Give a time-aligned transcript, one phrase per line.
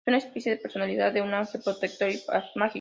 [0.03, 2.19] Es una especie de personificación de un ángel protector y
[2.55, 2.65] mágico.